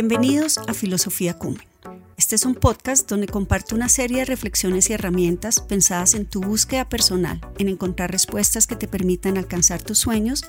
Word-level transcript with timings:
Bienvenidos 0.00 0.58
a 0.58 0.74
Filosofía 0.74 1.36
Cumen. 1.36 1.66
Este 2.16 2.36
es 2.36 2.44
un 2.44 2.54
podcast 2.54 3.10
donde 3.10 3.26
comparto 3.26 3.74
una 3.74 3.88
serie 3.88 4.18
de 4.18 4.26
reflexiones 4.26 4.88
y 4.88 4.92
herramientas 4.92 5.58
pensadas 5.58 6.14
en 6.14 6.24
tu 6.24 6.40
búsqueda 6.40 6.88
personal, 6.88 7.40
en 7.58 7.68
encontrar 7.68 8.12
respuestas 8.12 8.68
que 8.68 8.76
te 8.76 8.86
permitan 8.86 9.36
alcanzar 9.36 9.82
tus 9.82 9.98
sueños 9.98 10.44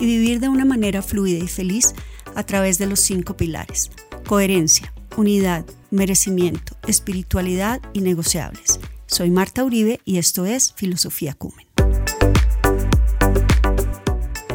y 0.00 0.06
vivir 0.06 0.40
de 0.40 0.48
una 0.48 0.64
manera 0.64 1.02
fluida 1.02 1.44
y 1.44 1.46
feliz 1.46 1.94
a 2.34 2.42
través 2.44 2.78
de 2.78 2.86
los 2.86 3.00
cinco 3.00 3.36
pilares. 3.36 3.90
Coherencia, 4.26 4.94
unidad, 5.18 5.66
merecimiento, 5.90 6.74
espiritualidad 6.88 7.82
y 7.92 8.00
negociables. 8.00 8.80
Soy 9.04 9.28
Marta 9.28 9.62
Uribe 9.62 10.00
y 10.06 10.16
esto 10.16 10.46
es 10.46 10.72
Filosofía 10.72 11.34
Cumen. 11.34 11.65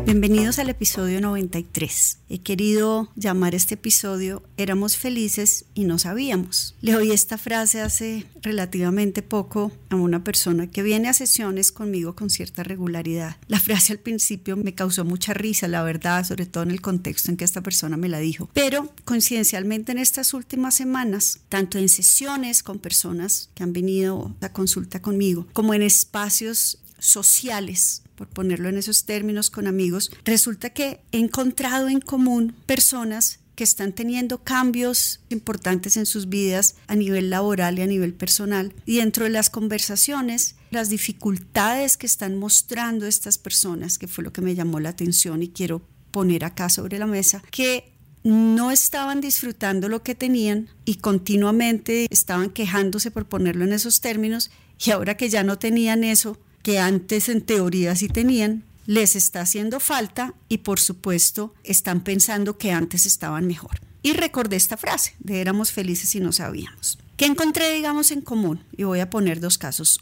Bienvenidos 0.05 0.57
al 0.57 0.69
episodio 0.69 1.21
93. 1.21 2.17
He 2.27 2.39
querido 2.39 3.09
llamar 3.15 3.53
este 3.53 3.75
episodio 3.75 4.41
Éramos 4.57 4.97
felices 4.97 5.65
y 5.75 5.83
no 5.83 5.99
sabíamos. 5.99 6.75
Le 6.81 6.95
oí 6.95 7.11
esta 7.11 7.37
frase 7.37 7.81
hace 7.81 8.25
relativamente 8.41 9.21
poco 9.21 9.71
a 9.89 9.95
una 9.95 10.23
persona 10.23 10.67
que 10.67 10.81
viene 10.81 11.07
a 11.07 11.13
sesiones 11.13 11.71
conmigo 11.71 12.15
con 12.15 12.29
cierta 12.31 12.63
regularidad. 12.63 13.37
La 13.47 13.59
frase 13.59 13.93
al 13.93 13.99
principio 13.99 14.57
me 14.57 14.73
causó 14.73 15.05
mucha 15.05 15.33
risa, 15.33 15.67
la 15.67 15.83
verdad, 15.83 16.25
sobre 16.25 16.47
todo 16.47 16.63
en 16.63 16.71
el 16.71 16.81
contexto 16.81 17.29
en 17.29 17.37
que 17.37 17.45
esta 17.45 17.61
persona 17.61 17.95
me 17.95 18.09
la 18.09 18.19
dijo. 18.19 18.49
Pero 18.53 18.91
coincidencialmente 19.05 19.91
en 19.91 19.99
estas 19.99 20.33
últimas 20.33 20.75
semanas, 20.75 21.39
tanto 21.47 21.77
en 21.77 21.89
sesiones 21.89 22.63
con 22.63 22.79
personas 22.79 23.49
que 23.53 23.63
han 23.63 23.71
venido 23.71 24.35
a 24.41 24.49
consulta 24.49 25.01
conmigo, 25.01 25.47
como 25.53 25.73
en 25.73 25.83
espacios 25.83 26.79
sociales 27.01 28.03
por 28.15 28.27
ponerlo 28.27 28.69
en 28.69 28.77
esos 28.77 29.05
términos 29.05 29.49
con 29.49 29.67
amigos, 29.67 30.11
resulta 30.23 30.69
que 30.69 31.01
he 31.11 31.17
encontrado 31.17 31.89
en 31.89 31.99
común 31.99 32.55
personas 32.67 33.39
que 33.55 33.63
están 33.63 33.93
teniendo 33.93 34.43
cambios 34.43 35.19
importantes 35.29 35.97
en 35.97 36.05
sus 36.05 36.29
vidas 36.29 36.75
a 36.87 36.95
nivel 36.95 37.29
laboral 37.29 37.79
y 37.79 37.81
a 37.81 37.87
nivel 37.87 38.13
personal. 38.13 38.73
Y 38.85 38.97
dentro 38.97 39.25
de 39.25 39.31
las 39.31 39.49
conversaciones, 39.49 40.55
las 40.69 40.89
dificultades 40.89 41.97
que 41.97 42.05
están 42.05 42.37
mostrando 42.37 43.07
estas 43.07 43.37
personas, 43.37 43.97
que 43.97 44.07
fue 44.07 44.23
lo 44.23 44.31
que 44.31 44.41
me 44.41 44.55
llamó 44.55 44.79
la 44.79 44.89
atención 44.89 45.43
y 45.43 45.49
quiero 45.49 45.81
poner 46.11 46.45
acá 46.45 46.69
sobre 46.69 46.99
la 46.99 47.07
mesa, 47.07 47.41
que 47.51 47.91
no 48.23 48.71
estaban 48.71 49.19
disfrutando 49.19 49.89
lo 49.89 50.03
que 50.03 50.15
tenían 50.15 50.69
y 50.85 50.95
continuamente 50.95 52.07
estaban 52.11 52.51
quejándose 52.51 53.09
por 53.09 53.25
ponerlo 53.25 53.65
en 53.65 53.73
esos 53.73 53.99
términos 53.99 54.51
y 54.83 54.91
ahora 54.91 55.17
que 55.17 55.29
ya 55.29 55.43
no 55.43 55.57
tenían 55.57 56.03
eso, 56.03 56.37
que 56.63 56.79
antes 56.79 57.29
en 57.29 57.41
teoría 57.41 57.95
sí 57.95 58.07
tenían, 58.07 58.63
les 58.85 59.15
está 59.15 59.41
haciendo 59.41 59.79
falta 59.79 60.33
y 60.49 60.59
por 60.59 60.79
supuesto 60.79 61.53
están 61.63 62.01
pensando 62.01 62.57
que 62.57 62.71
antes 62.71 63.05
estaban 63.05 63.47
mejor. 63.47 63.79
Y 64.03 64.13
recordé 64.13 64.55
esta 64.55 64.77
frase 64.77 65.15
de 65.19 65.41
éramos 65.41 65.71
felices 65.71 66.15
y 66.15 66.19
no 66.19 66.31
sabíamos. 66.31 66.97
¿Qué 67.17 67.25
encontré, 67.25 67.71
digamos, 67.73 68.11
en 68.11 68.21
común? 68.21 68.63
Y 68.75 68.83
voy 68.83 68.99
a 68.99 69.09
poner 69.09 69.39
dos 69.39 69.57
casos, 69.59 70.01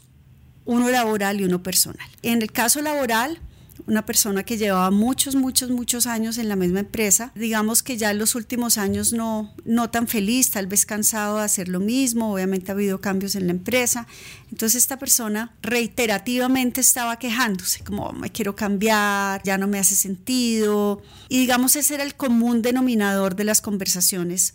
uno 0.64 0.88
laboral 0.88 1.40
y 1.40 1.44
uno 1.44 1.62
personal. 1.62 2.08
En 2.22 2.40
el 2.40 2.50
caso 2.50 2.80
laboral, 2.80 3.40
una 3.86 4.06
persona 4.06 4.44
que 4.44 4.56
llevaba 4.56 4.90
muchos, 4.90 5.34
muchos, 5.34 5.70
muchos 5.70 6.06
años 6.06 6.38
en 6.38 6.48
la 6.48 6.56
misma 6.56 6.80
empresa, 6.80 7.32
digamos 7.34 7.82
que 7.82 7.96
ya 7.96 8.10
en 8.10 8.18
los 8.18 8.34
últimos 8.34 8.78
años 8.78 9.12
no, 9.12 9.54
no 9.64 9.90
tan 9.90 10.08
feliz, 10.08 10.50
tal 10.50 10.66
vez 10.66 10.86
cansado 10.86 11.38
de 11.38 11.44
hacer 11.44 11.68
lo 11.68 11.80
mismo, 11.80 12.32
obviamente 12.32 12.70
ha 12.70 12.74
habido 12.74 13.00
cambios 13.00 13.34
en 13.34 13.46
la 13.46 13.52
empresa, 13.52 14.06
entonces 14.50 14.82
esta 14.82 14.98
persona 14.98 15.54
reiterativamente 15.62 16.80
estaba 16.80 17.18
quejándose, 17.18 17.84
como 17.84 18.12
me 18.12 18.30
quiero 18.30 18.56
cambiar, 18.56 19.42
ya 19.44 19.58
no 19.58 19.66
me 19.66 19.78
hace 19.78 19.94
sentido, 19.94 21.02
y 21.28 21.38
digamos 21.38 21.76
ese 21.76 21.94
era 21.94 22.04
el 22.04 22.14
común 22.14 22.62
denominador 22.62 23.36
de 23.36 23.44
las 23.44 23.60
conversaciones 23.60 24.54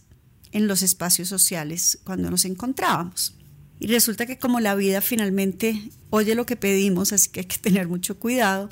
en 0.52 0.68
los 0.68 0.82
espacios 0.82 1.28
sociales 1.28 2.00
cuando 2.04 2.32
nos 2.32 2.46
encontrábamos. 2.46 3.36
Y 3.78 3.88
resulta 3.88 4.26
que 4.26 4.40
como 4.40 4.62
la 4.62 4.74
vida 4.74 5.02
finalmente 5.02 5.90
oye 6.10 6.36
lo 6.36 6.46
que 6.46 6.56
pedimos, 6.56 7.12
así 7.14 7.30
que 7.30 7.42
hay 7.42 7.46
que 7.46 7.58
tener 7.58 7.88
mucho 7.88 8.18
cuidado, 8.18 8.70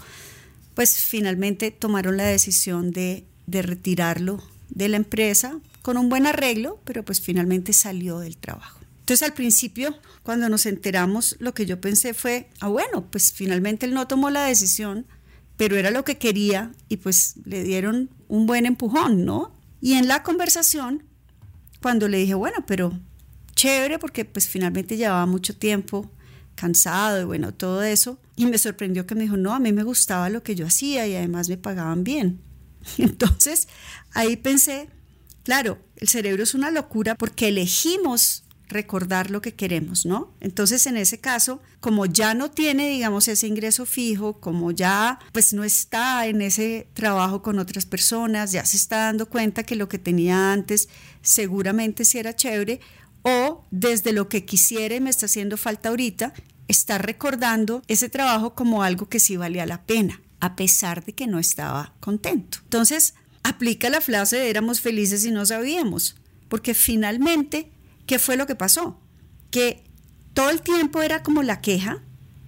pues 0.73 0.97
finalmente 0.97 1.71
tomaron 1.71 2.17
la 2.17 2.25
decisión 2.25 2.91
de, 2.91 3.25
de 3.47 3.61
retirarlo 3.61 4.43
de 4.69 4.89
la 4.89 4.97
empresa 4.97 5.59
con 5.81 5.97
un 5.97 6.09
buen 6.09 6.25
arreglo, 6.25 6.79
pero 6.83 7.03
pues 7.03 7.21
finalmente 7.21 7.73
salió 7.73 8.19
del 8.19 8.37
trabajo. 8.37 8.79
Entonces 8.99 9.27
al 9.27 9.33
principio, 9.33 9.95
cuando 10.23 10.47
nos 10.47 10.65
enteramos, 10.65 11.35
lo 11.39 11.53
que 11.53 11.65
yo 11.65 11.81
pensé 11.81 12.13
fue, 12.13 12.49
ah 12.61 12.69
bueno, 12.69 13.05
pues 13.11 13.33
finalmente 13.33 13.85
él 13.85 13.93
no 13.93 14.07
tomó 14.07 14.29
la 14.29 14.45
decisión, 14.45 15.05
pero 15.57 15.75
era 15.75 15.91
lo 15.91 16.05
que 16.05 16.17
quería 16.17 16.71
y 16.87 16.97
pues 16.97 17.35
le 17.43 17.63
dieron 17.63 18.09
un 18.29 18.45
buen 18.47 18.65
empujón, 18.65 19.25
¿no? 19.25 19.51
Y 19.81 19.93
en 19.93 20.07
la 20.07 20.23
conversación, 20.23 21.03
cuando 21.81 22.07
le 22.07 22.17
dije, 22.17 22.33
bueno, 22.33 22.65
pero 22.65 22.97
chévere 23.55 23.99
porque 23.99 24.23
pues 24.23 24.47
finalmente 24.47 24.95
llevaba 24.95 25.25
mucho 25.25 25.55
tiempo 25.55 26.09
cansado 26.55 27.21
y 27.21 27.23
bueno, 27.25 27.53
todo 27.53 27.83
eso. 27.83 28.19
Y 28.35 28.45
me 28.45 28.57
sorprendió 28.57 29.05
que 29.05 29.15
me 29.15 29.23
dijo, 29.23 29.37
no, 29.37 29.53
a 29.53 29.59
mí 29.59 29.71
me 29.73 29.83
gustaba 29.83 30.29
lo 30.29 30.43
que 30.43 30.55
yo 30.55 30.67
hacía 30.67 31.07
y 31.07 31.15
además 31.15 31.49
me 31.49 31.57
pagaban 31.57 32.03
bien. 32.03 32.41
Entonces 32.97 33.67
ahí 34.13 34.37
pensé, 34.37 34.89
claro, 35.43 35.79
el 35.97 36.07
cerebro 36.07 36.43
es 36.43 36.53
una 36.53 36.71
locura 36.71 37.15
porque 37.15 37.49
elegimos 37.49 38.43
recordar 38.73 39.29
lo 39.31 39.41
que 39.41 39.53
queremos, 39.53 40.05
¿no? 40.05 40.33
Entonces, 40.41 40.85
en 40.87 40.97
ese 40.97 41.19
caso, 41.19 41.61
como 41.79 42.05
ya 42.05 42.33
no 42.33 42.51
tiene, 42.51 42.89
digamos, 42.89 43.27
ese 43.27 43.47
ingreso 43.47 43.85
fijo, 43.85 44.39
como 44.39 44.71
ya 44.71 45.19
pues 45.31 45.53
no 45.53 45.63
está 45.63 46.25
en 46.27 46.41
ese 46.41 46.87
trabajo 46.93 47.41
con 47.41 47.59
otras 47.59 47.85
personas, 47.85 48.51
ya 48.51 48.65
se 48.65 48.77
está 48.77 48.97
dando 48.97 49.29
cuenta 49.29 49.63
que 49.63 49.75
lo 49.75 49.87
que 49.87 49.99
tenía 49.99 50.51
antes 50.51 50.89
seguramente 51.21 52.03
sí 52.03 52.17
era 52.17 52.35
chévere, 52.35 52.81
o 53.23 53.65
desde 53.71 54.13
lo 54.13 54.29
que 54.29 54.45
quisiera 54.45 54.99
me 54.99 55.09
está 55.09 55.25
haciendo 55.25 55.57
falta 55.57 55.89
ahorita, 55.89 56.33
está 56.67 56.97
recordando 56.97 57.81
ese 57.87 58.09
trabajo 58.09 58.53
como 58.55 58.83
algo 58.83 59.09
que 59.09 59.19
sí 59.19 59.37
valía 59.37 59.65
la 59.65 59.85
pena, 59.85 60.21
a 60.39 60.55
pesar 60.55 61.03
de 61.03 61.13
que 61.13 61.27
no 61.27 61.39
estaba 61.39 61.93
contento. 61.99 62.59
Entonces, 62.63 63.15
aplica 63.43 63.89
la 63.89 64.01
frase 64.01 64.37
de 64.37 64.49
éramos 64.49 64.81
felices 64.81 65.25
y 65.25 65.31
no 65.31 65.45
sabíamos, 65.45 66.15
porque 66.49 66.73
finalmente, 66.73 67.71
¿qué 68.05 68.19
fue 68.19 68.37
lo 68.37 68.45
que 68.45 68.55
pasó? 68.55 68.99
Que 69.51 69.83
todo 70.33 70.49
el 70.49 70.61
tiempo 70.61 71.01
era 71.01 71.23
como 71.23 71.43
la 71.43 71.61
queja 71.61 72.03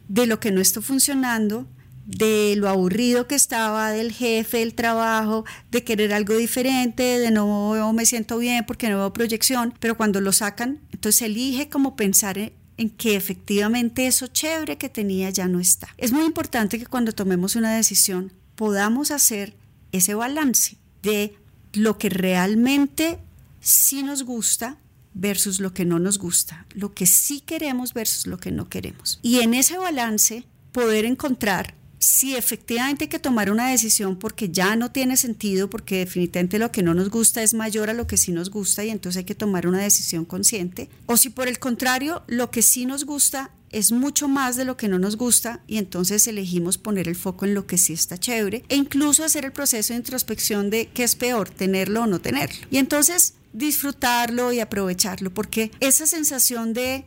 de 0.07 0.27
lo 0.27 0.39
que 0.39 0.51
no 0.51 0.61
está 0.61 0.81
funcionando, 0.81 1.67
de 2.05 2.55
lo 2.57 2.69
aburrido 2.69 3.27
que 3.27 3.35
estaba, 3.35 3.91
del 3.91 4.11
jefe, 4.11 4.59
del 4.59 4.75
trabajo, 4.75 5.45
de 5.71 5.83
querer 5.83 6.13
algo 6.13 6.35
diferente, 6.35 7.03
de 7.03 7.31
no 7.31 7.93
me 7.93 8.05
siento 8.05 8.37
bien 8.37 8.65
porque 8.65 8.89
no 8.89 8.97
veo 8.97 9.13
proyección, 9.13 9.73
pero 9.79 9.97
cuando 9.97 10.21
lo 10.21 10.31
sacan, 10.31 10.79
entonces 10.91 11.23
elige 11.23 11.69
como 11.69 11.95
pensar 11.95 12.37
en, 12.37 12.53
en 12.77 12.89
que 12.89 13.15
efectivamente 13.15 14.07
eso 14.07 14.27
chévere 14.27 14.77
que 14.77 14.89
tenía 14.89 15.29
ya 15.29 15.47
no 15.47 15.59
está. 15.59 15.87
Es 15.97 16.11
muy 16.11 16.25
importante 16.25 16.77
que 16.77 16.85
cuando 16.85 17.11
tomemos 17.11 17.55
una 17.55 17.75
decisión 17.75 18.33
podamos 18.55 19.11
hacer 19.11 19.55
ese 19.91 20.13
balance 20.13 20.77
de 21.01 21.37
lo 21.73 21.97
que 21.97 22.09
realmente 22.09 23.19
sí 23.59 24.03
nos 24.03 24.23
gusta 24.23 24.77
versus 25.13 25.59
lo 25.59 25.73
que 25.73 25.85
no 25.85 25.99
nos 25.99 26.19
gusta, 26.19 26.65
lo 26.73 26.93
que 26.93 27.05
sí 27.05 27.39
queremos 27.39 27.93
versus 27.93 28.27
lo 28.27 28.37
que 28.37 28.51
no 28.51 28.69
queremos. 28.69 29.19
Y 29.21 29.39
en 29.39 29.53
ese 29.53 29.77
balance 29.77 30.43
poder 30.71 31.05
encontrar 31.05 31.73
si 32.05 32.35
efectivamente 32.35 33.05
hay 33.05 33.07
que 33.07 33.17
tomar 33.17 33.49
una 33.49 33.71
decisión 33.71 34.17
porque 34.17 34.49
ya 34.49 34.75
no 34.75 34.91
tiene 34.91 35.17
sentido, 35.17 35.71
porque 35.71 35.97
definitivamente 35.97 36.59
lo 36.59 36.71
que 36.71 36.83
no 36.83 36.93
nos 36.93 37.09
gusta 37.09 37.41
es 37.41 37.55
mayor 37.55 37.89
a 37.89 37.93
lo 37.93 38.05
que 38.05 38.15
sí 38.15 38.31
nos 38.31 38.51
gusta 38.51 38.85
y 38.85 38.91
entonces 38.91 39.17
hay 39.17 39.23
que 39.23 39.33
tomar 39.33 39.65
una 39.65 39.79
decisión 39.79 40.23
consciente, 40.23 40.87
o 41.07 41.17
si 41.17 41.29
por 41.29 41.47
el 41.47 41.57
contrario 41.57 42.21
lo 42.27 42.51
que 42.51 42.61
sí 42.61 42.85
nos 42.85 43.05
gusta 43.05 43.49
es 43.71 43.91
mucho 43.91 44.27
más 44.27 44.55
de 44.55 44.65
lo 44.65 44.77
que 44.77 44.87
no 44.87 44.99
nos 44.99 45.17
gusta 45.17 45.61
y 45.65 45.77
entonces 45.77 46.27
elegimos 46.27 46.77
poner 46.77 47.07
el 47.07 47.15
foco 47.15 47.45
en 47.45 47.55
lo 47.55 47.65
que 47.65 47.79
sí 47.79 47.93
está 47.93 48.19
chévere 48.19 48.63
e 48.69 48.75
incluso 48.75 49.23
hacer 49.23 49.43
el 49.43 49.51
proceso 49.51 49.93
de 49.93 49.97
introspección 49.97 50.69
de 50.69 50.89
qué 50.93 51.03
es 51.03 51.15
peor, 51.15 51.49
tenerlo 51.49 52.03
o 52.03 52.07
no 52.07 52.21
tenerlo. 52.21 52.67
Y 52.69 52.77
entonces 52.77 53.33
disfrutarlo 53.51 54.53
y 54.53 54.59
aprovecharlo, 54.59 55.33
porque 55.33 55.71
esa 55.79 56.05
sensación 56.05 56.73
de, 56.73 57.05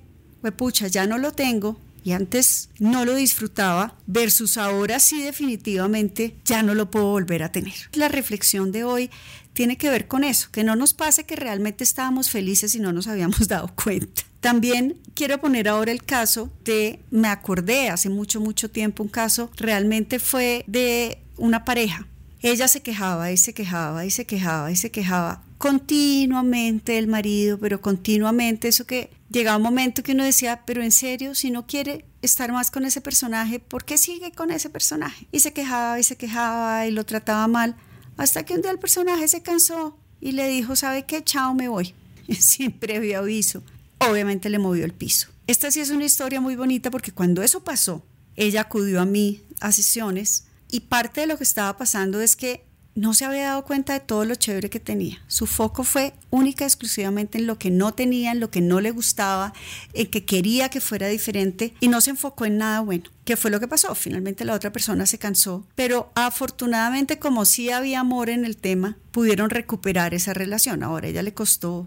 pucha, 0.57 0.89
ya 0.89 1.07
no 1.07 1.19
lo 1.19 1.33
tengo, 1.33 1.79
y 2.09 2.13
antes 2.13 2.71
no 2.79 3.05
lo 3.05 3.15
disfrutaba 3.15 3.95
versus 4.07 4.57
ahora 4.57 4.99
sí 4.99 5.23
definitivamente 5.23 6.37
ya 6.43 6.63
no 6.63 6.73
lo 6.73 6.91
puedo 6.91 7.11
volver 7.11 7.43
a 7.43 7.53
tener. 7.53 7.75
La 7.93 8.09
reflexión 8.09 8.73
de 8.73 8.83
hoy 8.85 9.11
tiene 9.53 9.77
que 9.77 9.91
ver 9.91 10.09
con 10.09 10.25
eso, 10.25 10.49
que 10.51 10.65
no 10.65 10.75
nos 10.75 10.95
pase 10.95 11.25
que 11.25 11.37
realmente 11.37 11.85
estábamos 11.85 12.31
felices 12.31 12.75
y 12.75 12.81
no 12.81 12.95
nos 12.95 13.09
habíamos 13.09 13.47
dado 13.49 13.71
cuenta. 13.75 14.23
También 14.41 14.99
quiero 15.13 15.37
poner 15.39 15.69
ahora 15.69 15.93
el 15.93 16.03
caso 16.03 16.51
de, 16.65 17.01
me 17.11 17.29
acordé 17.29 17.91
hace 17.91 18.09
mucho, 18.09 18.41
mucho 18.41 18.71
tiempo, 18.71 19.03
un 19.03 19.11
caso 19.11 19.51
realmente 19.59 20.19
fue 20.19 20.65
de 20.67 21.19
una 21.37 21.67
pareja. 21.67 22.07
Ella 22.41 22.69
se 22.69 22.81
quejaba 22.81 23.33
y 23.33 23.37
se 23.37 23.53
quejaba 23.53 24.07
y 24.07 24.11
se 24.11 24.25
quejaba 24.25 24.73
y 24.73 24.77
se 24.77 24.91
quejaba 24.91 25.43
continuamente 25.59 26.93
del 26.93 27.09
marido, 27.09 27.59
pero 27.59 27.81
continuamente 27.81 28.69
eso 28.69 28.87
que 28.87 29.11
llegaba 29.31 29.57
un 29.57 29.65
momento 29.65 30.03
que 30.03 30.13
uno 30.13 30.25
decía, 30.25 30.63
pero 30.65 30.83
en 30.83 30.93
serio, 30.93 31.35
si 31.35 31.51
no 31.51 31.67
quiere 31.67 32.05
estar 32.23 32.53
más 32.53 32.71
con 32.71 32.85
ese 32.85 33.01
personaje, 33.01 33.59
¿por 33.59 33.85
qué 33.85 33.99
sigue 33.99 34.33
con 34.33 34.51
ese 34.51 34.71
personaje? 34.71 35.27
Y 35.33 35.41
se 35.41 35.53
quejaba 35.53 35.99
y 35.99 36.05
se 36.05 36.17
quejaba 36.17 36.87
y 36.87 36.93
lo 36.93 37.05
trataba 37.05 37.47
mal, 37.49 37.77
hasta 38.17 38.45
que 38.45 38.55
un 38.55 38.63
día 38.63 38.71
el 38.71 38.79
personaje 38.79 39.29
se 39.29 39.43
cansó 39.43 39.99
y 40.21 40.33
le 40.33 40.49
dijo, 40.49 40.77
¿sabe 40.77 41.05
qué? 41.05 41.23
Chao, 41.23 41.55
me 41.55 41.69
voy. 41.69 41.95
Sin 42.39 42.73
previo 42.73 43.19
aviso. 43.19 43.63
Obviamente 43.99 44.49
le 44.51 44.59
movió 44.59 44.85
el 44.85 44.93
piso. 44.93 45.29
Esta 45.47 45.71
sí 45.71 45.81
es 45.81 45.91
una 45.91 46.05
historia 46.05 46.41
muy 46.41 46.57
bonita 46.57 46.91
porque 46.91 47.13
cuando 47.13 47.43
eso 47.43 47.65
pasó, 47.65 48.05
ella 48.37 48.63
acudió 48.63 49.01
a 49.01 49.07
mí 49.07 49.43
a 49.61 49.73
sesiones 49.73 50.47
y 50.71 50.81
parte 50.81 51.23
de 51.23 51.27
lo 51.27 51.39
que 51.39 51.45
estaba 51.45 51.77
pasando 51.77 52.21
es 52.21 52.37
que 52.37 52.68
no 52.99 53.15
se 53.15 53.25
había 53.25 53.45
dado 53.45 53.65
cuenta 53.65 53.93
de 53.93 54.01
todo 54.01 54.25
lo 54.25 54.35
chévere 54.35 54.71
que 54.71 54.81
tenía. 54.81 55.23
Su 55.29 55.47
foco 55.47 55.85
fue 55.85 56.15
única 56.31 56.65
y 56.65 56.67
exclusivamente 56.67 57.39
en 57.39 57.47
lo 57.47 57.57
que 57.57 57.71
no 57.71 57.95
tenía, 57.95 58.33
en 58.33 58.41
lo 58.41 58.51
que 58.51 58.61
no 58.61 58.81
le 58.81 58.91
gustaba, 58.91 59.53
en 59.93 60.09
que 60.09 60.25
quería 60.25 60.69
que 60.69 60.81
fuera 60.81 61.07
diferente 61.07 61.75
y 61.79 61.87
no 61.87 62.01
se 62.01 62.11
enfocó 62.11 62.45
en 62.45 62.59
nada 62.59 62.81
bueno. 62.81 63.05
¿Qué 63.25 63.37
fue 63.37 63.53
lo 63.53 63.61
que 63.61 63.69
pasó? 63.69 63.95
Finalmente 63.95 64.45
la 64.45 64.55
otra 64.55 64.73
persona 64.73 65.07
se 65.07 65.19
cansó, 65.19 65.65
pero 65.77 66.11
afortunadamente 66.17 67.21
como 67.21 67.45
sí 67.45 67.71
había 67.71 68.01
amor 68.01 68.31
en 68.31 68.45
el 68.45 68.57
tema, 68.57 68.97
pudieron 69.13 69.51
recuperar 69.51 70.13
esa 70.13 70.35
relación. 70.35 70.83
Ahora 70.83 71.07
ella 71.07 71.23
le 71.23 71.35
costó 71.35 71.87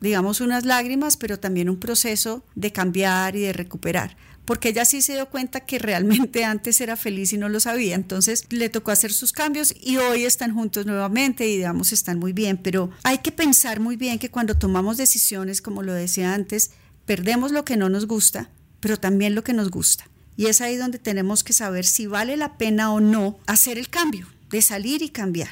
digamos 0.00 0.40
unas 0.40 0.64
lágrimas, 0.64 1.16
pero 1.16 1.38
también 1.38 1.68
un 1.68 1.78
proceso 1.78 2.42
de 2.56 2.72
cambiar 2.72 3.36
y 3.36 3.42
de 3.42 3.52
recuperar 3.52 4.16
porque 4.48 4.70
ella 4.70 4.86
sí 4.86 5.02
se 5.02 5.12
dio 5.12 5.28
cuenta 5.28 5.60
que 5.60 5.78
realmente 5.78 6.42
antes 6.42 6.80
era 6.80 6.96
feliz 6.96 7.34
y 7.34 7.36
no 7.36 7.50
lo 7.50 7.60
sabía, 7.60 7.94
entonces 7.94 8.46
le 8.48 8.70
tocó 8.70 8.90
hacer 8.90 9.12
sus 9.12 9.30
cambios 9.30 9.74
y 9.78 9.98
hoy 9.98 10.24
están 10.24 10.54
juntos 10.54 10.86
nuevamente 10.86 11.46
y 11.46 11.56
digamos 11.56 11.92
están 11.92 12.18
muy 12.18 12.32
bien, 12.32 12.56
pero 12.56 12.90
hay 13.02 13.18
que 13.18 13.30
pensar 13.30 13.78
muy 13.78 13.96
bien 13.96 14.18
que 14.18 14.30
cuando 14.30 14.54
tomamos 14.54 14.96
decisiones, 14.96 15.60
como 15.60 15.82
lo 15.82 15.92
decía 15.92 16.32
antes, 16.32 16.70
perdemos 17.04 17.52
lo 17.52 17.66
que 17.66 17.76
no 17.76 17.90
nos 17.90 18.06
gusta, 18.06 18.48
pero 18.80 18.96
también 18.96 19.34
lo 19.34 19.44
que 19.44 19.52
nos 19.52 19.70
gusta. 19.70 20.08
Y 20.34 20.46
es 20.46 20.62
ahí 20.62 20.76
donde 20.76 20.98
tenemos 20.98 21.44
que 21.44 21.52
saber 21.52 21.84
si 21.84 22.06
vale 22.06 22.38
la 22.38 22.56
pena 22.56 22.90
o 22.90 23.00
no 23.00 23.38
hacer 23.46 23.76
el 23.76 23.90
cambio, 23.90 24.28
de 24.48 24.62
salir 24.62 25.02
y 25.02 25.10
cambiar 25.10 25.50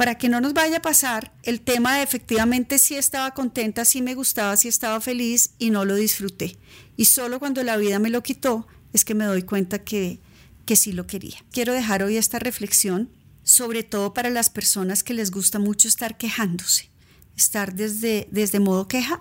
para 0.00 0.14
que 0.14 0.30
no 0.30 0.40
nos 0.40 0.54
vaya 0.54 0.78
a 0.78 0.80
pasar 0.80 1.30
el 1.42 1.60
tema 1.60 1.98
de 1.98 2.02
efectivamente 2.02 2.78
si 2.78 2.94
estaba 2.94 3.32
contenta, 3.32 3.84
si 3.84 4.00
me 4.00 4.14
gustaba, 4.14 4.56
si 4.56 4.66
estaba 4.66 4.98
feliz 5.02 5.50
y 5.58 5.68
no 5.68 5.84
lo 5.84 5.94
disfruté. 5.94 6.56
Y 6.96 7.04
solo 7.04 7.38
cuando 7.38 7.62
la 7.64 7.76
vida 7.76 7.98
me 7.98 8.08
lo 8.08 8.22
quitó 8.22 8.66
es 8.94 9.04
que 9.04 9.14
me 9.14 9.26
doy 9.26 9.42
cuenta 9.42 9.80
que, 9.80 10.18
que 10.64 10.74
sí 10.74 10.92
lo 10.92 11.06
quería. 11.06 11.36
Quiero 11.52 11.74
dejar 11.74 12.02
hoy 12.02 12.16
esta 12.16 12.38
reflexión, 12.38 13.10
sobre 13.42 13.82
todo 13.82 14.14
para 14.14 14.30
las 14.30 14.48
personas 14.48 15.04
que 15.04 15.12
les 15.12 15.30
gusta 15.30 15.58
mucho 15.58 15.86
estar 15.86 16.16
quejándose, 16.16 16.88
estar 17.36 17.74
desde, 17.74 18.26
desde 18.30 18.58
modo 18.58 18.88
queja, 18.88 19.20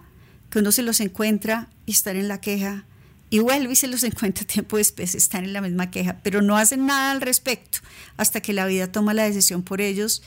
que 0.49 0.59
uno 0.59 0.71
se 0.71 0.83
los 0.83 1.01
encuentra 1.01 1.69
y 1.85 1.91
estar 1.91 2.15
en 2.15 2.29
la 2.29 2.39
queja 2.39 2.85
y 3.29 3.39
vuelve 3.39 3.73
y 3.73 3.75
se 3.75 3.87
los 3.87 4.03
encuentra 4.05 4.47
tiempo 4.47 4.77
después, 4.77 5.13
están 5.13 5.43
en 5.43 5.51
la 5.51 5.59
misma 5.59 5.91
queja, 5.91 6.21
pero 6.23 6.41
no 6.41 6.55
hacen 6.55 6.85
nada 6.85 7.11
al 7.11 7.19
respecto 7.19 7.79
hasta 8.15 8.39
que 8.39 8.53
la 8.53 8.65
vida 8.65 8.89
toma 8.89 9.13
la 9.13 9.23
decisión 9.23 9.61
por 9.61 9.81
ellos 9.81 10.23